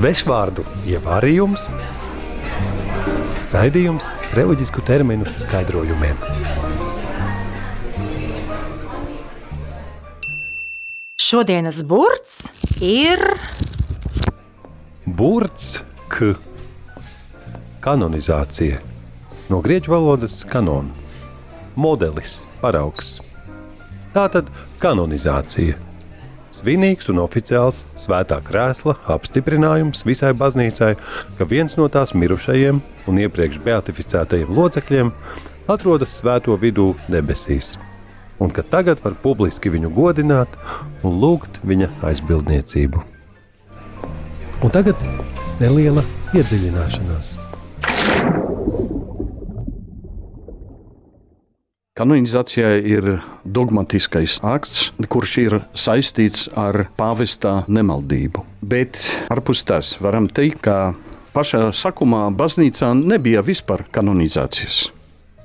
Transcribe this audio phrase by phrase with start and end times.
[0.00, 1.66] Svešvārdu ievārījums,
[3.52, 6.16] raidījums reliģisku terminu skaidrojumiem.
[11.20, 12.38] Šodienas burts
[12.80, 13.20] ir
[15.04, 16.30] Burts, k,
[17.84, 18.80] kanonizācija,
[19.52, 20.96] no grieķu valodas kanona,
[21.76, 23.18] modelis, paraugs.
[24.16, 24.48] Tātad
[24.80, 25.89] kanonizācija.
[26.60, 30.90] Svinīgs un oficiāls svētā krēsla apstiprinājums visai baznīcai,
[31.38, 35.14] ka viens no tās mirušajiem un iepriekš beatificētajiem locekļiem
[35.72, 37.78] atrodas svēto vidū debesīs,
[38.44, 40.60] un ka tagad var publiski viņu godināt
[41.00, 43.06] un lūgt viņa aizbildniecību.
[44.60, 45.00] Un tagad
[45.62, 46.04] neliela
[46.36, 47.38] iedziļināšanās.
[52.00, 58.40] Kanonizācija ir dogmatiskais akts, kurš ir saistīts ar pāvesta nemaldību.
[58.64, 58.96] Bet
[59.28, 60.94] ārpus tās varam teikt, ka
[61.36, 64.86] pašā sākumā baznīcā nebija vispār kanonizācijas.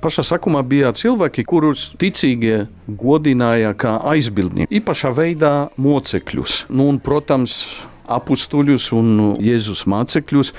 [0.00, 6.62] Pašā sākumā bija cilvēki, kurus ticīgie godināja kā aizbildnieki, īpašā veidā mocekļus.
[6.72, 7.66] Nu, un, protams,
[8.08, 10.56] apstuļus un Jēzus mācekļus.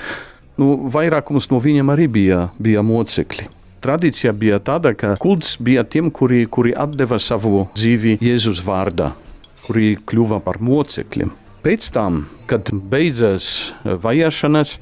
[0.62, 3.57] Nu, vairākums no viņiem arī bija, bija mocekļi.
[3.78, 9.12] Tradīcija bija tāda, ka kults bija tiem, kuri, kuri deva savu dzīvi Jēzus vārdā,
[9.66, 11.30] kuri kļuva par mocekļiem.
[11.62, 14.78] Pēc tam, kad beidzās vajāšanas,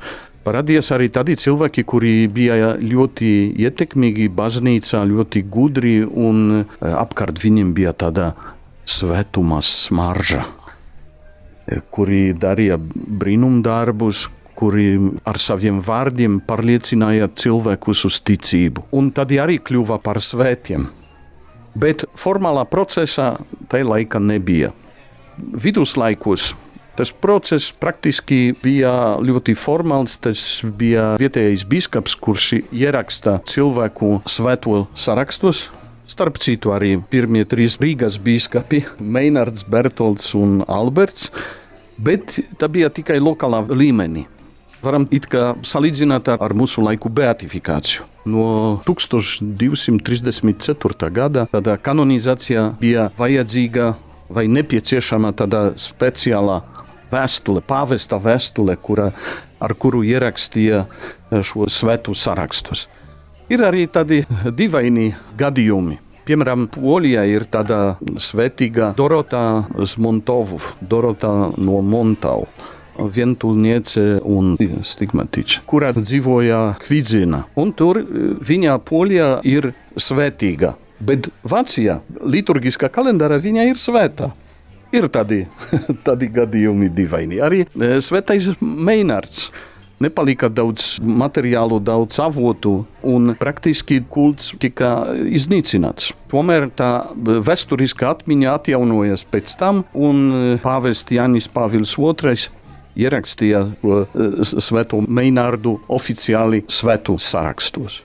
[0.46, 3.30] parādījās arī tādi cilvēki, kuri bija ļoti
[3.66, 8.30] ietekmīgi baznīcā, ļoti gudri, un apkārt viņiem bija tāda
[8.86, 10.46] svētuma smarža,
[11.90, 14.96] kuri darīja brīnumdarbus, kuri
[15.28, 20.88] ar saviem vārdiem pārliecināja cilvēkus uz ticību, un tad arī kļuva par svētiem.
[21.76, 23.34] Bet formālā procesā
[23.68, 24.72] tajā laikā nebija.
[25.36, 26.54] Viduslaikos
[26.96, 28.90] tas process praktiski bija
[29.20, 30.16] ļoti formāls.
[30.24, 35.66] Tas bija vietējais biskups, kurš ieraksta cilvēku svēto sarakstos.
[36.08, 38.84] Starp citu, arī pirmie trīs Rīgas biskupi-
[39.16, 41.30] Meinards, Bertolds un Alberts.
[41.98, 44.24] Bet tā bija tikai lokālā līmenī
[44.82, 48.02] varam it kā salīdzināt ar, mūsu laiku beatifikāciju.
[48.26, 51.10] No 1234.
[51.14, 53.94] gada tāda kanonizācija bija vajadzīga
[54.28, 56.62] vai nepieciešama tāda speciāla
[57.12, 59.12] vēstule, pāvesta vēstule, kura,
[59.62, 60.86] ar kuru ierakstīja
[61.46, 62.88] šo svētu sarakstus.
[63.46, 64.26] Ir arī tādi
[64.58, 66.02] dīvaini gadījumi.
[66.26, 72.50] Piemēram, Polijā ir tāda svētīga Dorota Zmontovu, Dorota no Montau
[73.12, 77.44] vientulniece un stigmatiķa, kurā dzīvoja Kvidzina.
[77.58, 78.00] Un tur
[78.46, 80.74] viņa polijā ir svētīga.
[80.96, 84.32] Bet Vācijā liturgiskā kalendārā viņa ir svētā.
[84.94, 85.44] Ir tādi,
[86.06, 87.40] tādi gadījumi dīvaini.
[87.42, 87.64] Arī
[88.04, 89.50] svētais Meinārds.
[89.96, 94.90] Nepalika daudz materiālu, daudz avotu, un praktiski kults tika
[95.24, 96.10] iznīcināts.
[96.28, 102.36] Tomēr tā vēsturiskā atmiņa atjaunojas pēc tam, un pāvests Jānis Pāvils II
[102.96, 104.02] ierakstīja to
[104.44, 108.02] svēto Meinārdu oficiāli svētu sārakstos.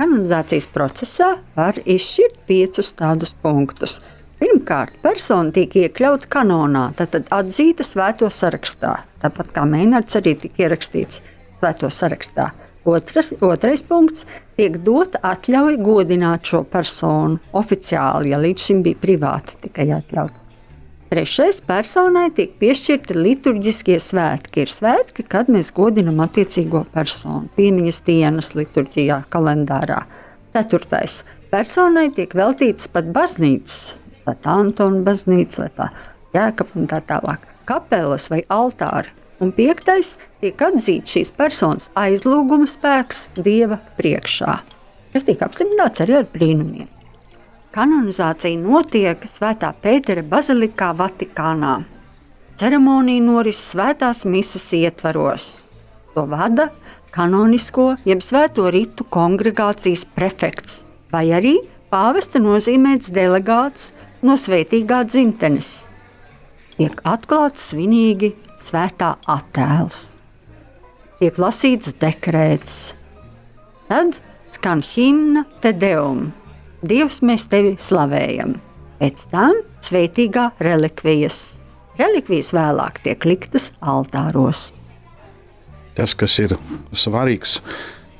[0.00, 4.00] Kanonizācijas procesā var izšķirt piecus tādus punktus.
[4.42, 8.96] Pirmkārt, persona tiek iekļauta kanonā, tad atzīta svēto sarakstā.
[9.22, 11.20] Tāpat kā Meinārds arī tika ierakstīts
[11.60, 12.50] svēto sarakstā.
[12.84, 14.26] Otras, otrais punkts-
[14.58, 20.51] tiek dota atļauja godināt šo personu oficiāli, ja līdz šim bija privāti tikai atļauts.
[21.12, 24.62] Trešais personai tiek piešķirti liturģiskie svētki.
[24.62, 29.98] Ir svētki, kad mēs godinam attiecīgo personu, piemiņas dienas liturģijā, kalendārā.
[30.56, 31.18] Ceturtais
[31.52, 35.90] personai tiek veltīts pat baznīcas, Svētā Antona baznīca, Svētā
[36.32, 39.12] Jēkab un tā tālāk, kapelas vai altāri.
[39.44, 44.58] Un piektais tiek atzīts šīs personas aizlūguma spēks Dieva priekšā,
[45.12, 46.88] kas tiek apstiprināts arī ar brīnumiem.
[47.72, 51.78] Kanonizācija notiek Svētā Pētera bazilikā Vatikānā.
[52.60, 55.46] Ceremonija norises svētās misijas ietvaros.
[56.12, 56.66] To vada
[57.16, 60.82] kanonisko jeb svēto ritu kongregācijas prefekts
[61.14, 61.54] vai arī
[61.88, 63.88] pāvesta nozīmēts delegāts
[64.20, 65.72] no svētīgā dzimtenes.
[66.76, 70.02] Tiek atklāts svinīgi svētā attēls.
[71.24, 72.78] Tiek lasīts dekrēts.
[73.88, 74.20] Tad
[74.52, 76.34] skan himna Te Deum
[76.82, 78.56] Dievs, mēs tevi slavējam.
[78.98, 81.60] Pēc tam svētīgā relikvijas.
[81.98, 84.72] Relikvijas vēlāk tiek liktas altāros.
[85.94, 86.56] Tas, kas ir
[86.90, 87.60] svarīgs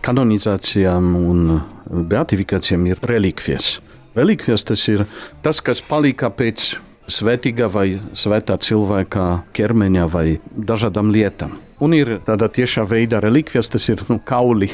[0.06, 1.42] kanonizācijām un
[1.90, 3.80] beatifikācijām, ir relikvijas.
[4.14, 5.06] Relikvijas tas ir
[5.42, 6.74] tas, kas palika pēc
[7.10, 11.58] svētīga vai svētā cilvēka ķermeņa vai dažādām lietām.
[11.82, 14.70] Un ir tāda tiešā veidā relikvijas, tas ir nu, kauli,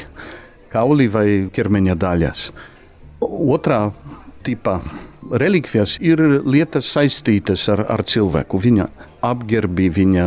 [0.69, 2.51] kauli vai ķermeņa daļas.
[3.19, 3.89] Otrā
[4.47, 4.79] tipa
[5.29, 8.87] relikvijas ir lietas saistītas ar, ar cilvēku, viņa
[9.25, 10.25] apģērbi, viņa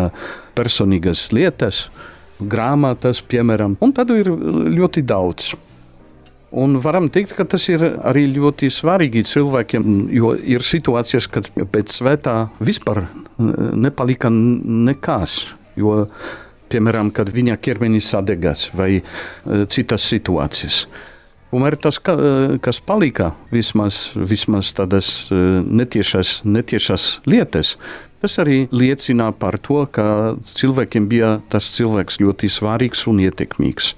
[0.56, 1.86] personīgas lietas,
[2.42, 4.30] grāmatas, piemēram, un tādu ir
[4.76, 5.52] ļoti daudz.
[6.52, 11.94] Un varam teikt, ka tas ir arī ļoti svarīgi cilvēkiem, jo ir situācijas, kad pēc
[11.96, 13.06] svētā vispār
[13.38, 15.38] nepalika nekas.
[15.80, 16.10] Jo,
[16.68, 19.02] piemēram, kad viņa ķermenis sadegas vai e,
[19.72, 20.82] citas situācijas.
[21.52, 21.98] Tomēr tas,
[22.64, 27.74] kas palika, vismaz, vismaz tādas e, netiešas, netiešas lietas,
[28.24, 30.06] tas arī liecina par to, ka
[30.56, 33.92] cilvēkiem bija tas cilvēks ļoti svarīgs un ietekmīgs.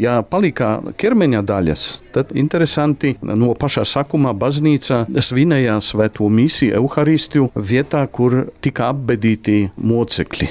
[0.00, 1.82] Ja palika ķermeņa daļas,
[2.16, 10.48] tad interesanti no pašā sākuma baznīca svinēja svēto misiju, evaharistiju vietā, kur tika apbedīti mocekļi.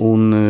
[0.00, 0.42] Un e,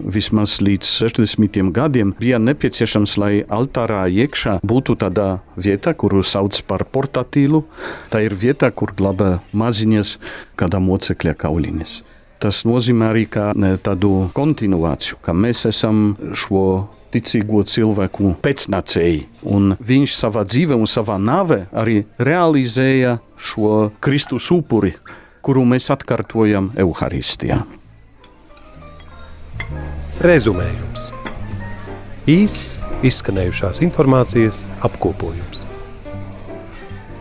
[0.00, 6.86] vismaz līdz 60 gadiem bija nepieciešams, lai altārā iekšā būtu tāda vieta, kuru sauc par
[6.88, 7.64] portatīlu.
[8.10, 10.16] Tā ir vieta, kur glabā maziņas,
[10.56, 12.00] kāda mocekļa kauliņas.
[12.40, 19.24] Tas nozīmē arī e, tādu kontinuāciju, ka mēs esam šo ticīgo cilvēku pēcnācēji.
[19.52, 24.96] Un viņš savā dzīvē un savā nāvē arī realizēja šo Kristus upuri,
[25.44, 27.62] kuru mēs atkārtojam Euharistijā.
[30.16, 31.10] Rezumējums.
[32.24, 35.66] Īss izskanējušās informācijas apkopojums.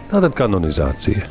[0.07, 1.25] Tātad kanonizācija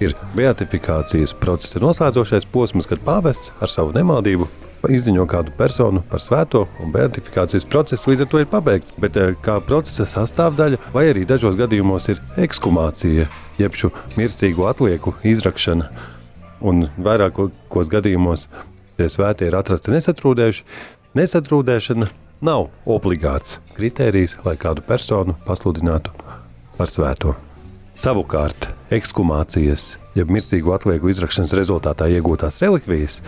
[0.00, 4.48] ir beatifikācijas procesa noslēdzošais posms, kad pāvests ar savu nemaldību
[4.96, 8.94] izziņo kādu personu par svēto, un beatifikācijas process līdz ar to ir pabeigts.
[8.96, 13.28] Bet eh, kā procesa sastāvdaļa, vai arī dažos gadījumos ir ekskumācija,
[13.60, 15.90] jeb šo mirstīgo atlieku izrakšana,
[16.64, 18.46] un vairākos gadījumos
[18.96, 20.64] šie svētie ir atrasti nesatrūdējuši.
[21.16, 22.08] Nesatrūdēšana
[22.44, 26.12] nav obligāts kritērijs, lai kādu personu pasludinātu
[26.76, 27.36] par svēto.
[27.96, 33.22] Savukārt, ekskumācijas, jeb mirstīgo atlieku izrakšanas rezultātā iegūtās relikvijas,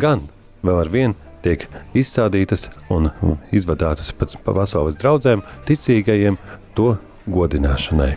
[0.00, 0.24] gan
[0.64, 3.10] vēl ar vienu tiek izstādītas un
[3.52, 6.40] izvadātas pēc pasaules draugiem, ticīgajiem
[6.76, 6.94] to
[7.28, 8.14] godināšanai.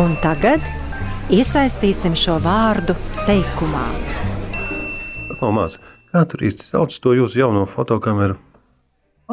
[0.00, 0.60] Un tagad
[1.32, 3.86] iesaistīsim šo vārdu teikumā.
[5.42, 5.80] Pamāc,
[6.14, 8.36] kā tur īsti sauc to jūsu jauno fotokameru?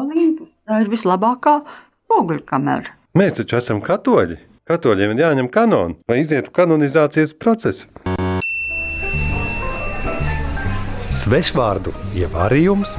[0.00, 0.48] Olympus.
[0.66, 1.60] Tā ir vislabākā
[2.00, 2.96] spoguļu kamera.
[3.14, 4.40] Mēs taču esam katoļi.
[4.70, 7.86] Katoļiem ir jāņem kanoni, lai izietu kanonizācijas procesu.
[11.20, 12.96] Svešvārdu ievārījums,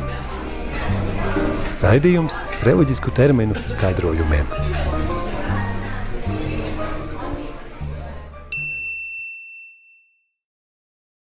[1.83, 5.00] raidījums reliģisku terminu skaidrojumiem.